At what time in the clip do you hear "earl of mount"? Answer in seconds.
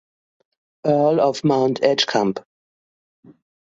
0.83-1.83